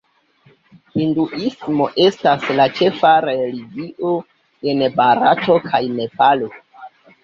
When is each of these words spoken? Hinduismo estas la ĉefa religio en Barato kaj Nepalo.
Hinduismo 0.95 1.91
estas 2.07 2.49
la 2.61 2.67
ĉefa 2.81 3.13
religio 3.29 4.17
en 4.75 4.85
Barato 5.01 5.63
kaj 5.71 5.87
Nepalo. 6.03 6.55